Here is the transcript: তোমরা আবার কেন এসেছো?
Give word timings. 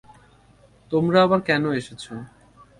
তোমরা 0.91 1.17
আবার 1.23 1.39
কেন 1.41 1.63
এসেছো? 1.71 2.13